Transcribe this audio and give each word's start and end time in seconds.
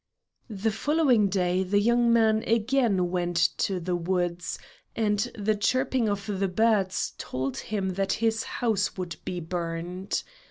The 0.49 0.71
following 0.71 1.27
day 1.29 1.61
the 1.61 1.79
young 1.79 2.11
man 2.11 2.43
again 2.47 3.11
went 3.11 3.35
to 3.59 3.79
the 3.79 3.95
woods, 3.95 4.57
and 4.95 5.19
the 5.37 5.53
chirping 5.53 6.09
of 6.09 6.25
the 6.25 6.47
birds 6.47 7.13
told 7.19 7.57
him 7.57 7.89
that 7.89 8.13
his 8.13 8.41
house 8.45 8.97
would 8.97 9.17
be 9.25 9.39
burned. 9.39 10.23